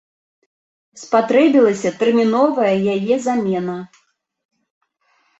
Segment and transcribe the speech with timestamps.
[1.01, 3.75] Спатрэбілася тэрміновая яе замена.